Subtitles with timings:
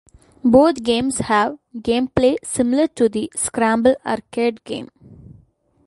[0.43, 4.89] Both games have gameplay similar to the "Scramble" arcade game.